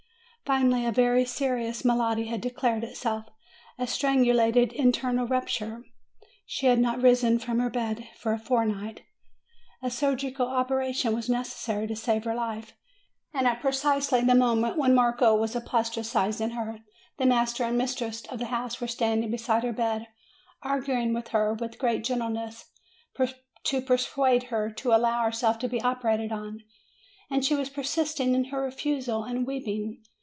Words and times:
Finally, 0.43 0.85
a 0.85 0.91
very 0.91 1.23
serious 1.23 1.85
malady 1.85 2.25
had 2.25 2.41
declared 2.41 2.83
itself, 2.83 3.23
a 3.79 3.87
strangulated 3.87 4.73
internal 4.73 5.25
rupture. 5.25 5.85
She 6.45 6.65
had 6.65 6.77
not 6.77 7.01
risen 7.01 7.39
from 7.39 7.59
her 7.59 7.69
bed 7.69 8.09
for 8.17 8.33
a 8.33 8.37
fortnight. 8.39 9.03
A 9.81 9.89
surgical 9.89 10.45
operation 10.49 11.15
was 11.15 11.29
necessary 11.29 11.87
to 11.87 11.95
save 11.95 12.25
her 12.25 12.35
life. 12.35 12.73
And 13.33 13.47
at 13.47 13.61
precisely 13.61 14.19
the 14.19 14.35
moment 14.35 14.77
when 14.77 14.93
Marco 14.93 15.33
was 15.37 15.55
apostrophizing 15.55 16.49
her, 16.49 16.79
the 17.17 17.25
master 17.25 17.63
and 17.63 17.77
mistress 17.77 18.21
of 18.25 18.39
the 18.39 18.47
house 18.47 18.81
were 18.81 18.89
standing 18.89 19.31
be 19.31 19.37
side 19.37 19.63
her 19.63 19.71
bed, 19.71 20.07
arguing 20.61 21.13
with 21.13 21.29
her, 21.29 21.53
with 21.53 21.79
great 21.79 22.03
gentleness, 22.03 22.65
to 23.63 23.79
persuade 23.81 24.43
her 24.51 24.69
to 24.69 24.93
allow 24.93 25.23
herself 25.23 25.59
to 25.59 25.69
be 25.69 25.81
operated 25.81 26.33
on, 26.33 26.59
and 27.29 27.45
she 27.45 27.55
was 27.55 27.69
persisting 27.69 28.35
in 28.35 28.45
her 28.45 28.61
refusal, 28.61 29.23
and 29.23 29.47
weeping. 29.47 30.03